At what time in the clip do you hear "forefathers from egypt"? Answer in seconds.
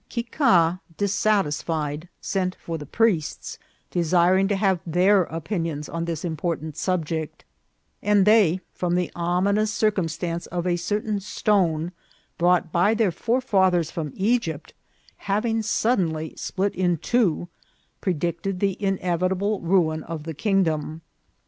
13.11-14.73